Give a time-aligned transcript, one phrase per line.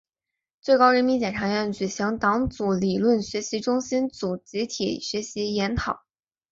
[0.61, 6.03] 最高人民检察院举行党组理论学习中心组集体学习研讨